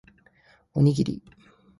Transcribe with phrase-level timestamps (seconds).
[0.73, 1.21] おにぎり